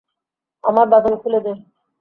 আমার 0.63 0.85
বাঁধন 0.91 1.13
খুলে 1.21 1.39
দে। 1.45 1.53